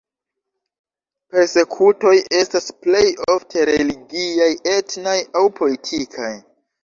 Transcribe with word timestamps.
Persekutoj 1.33 2.13
estas 2.37 2.71
plej 2.87 3.03
ofte 3.35 3.67
religiaj, 3.71 4.49
etnaj 4.75 5.17
aŭ 5.43 5.47
politikaj. 5.63 6.33